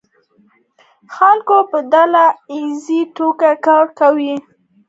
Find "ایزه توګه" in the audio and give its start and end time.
2.51-3.49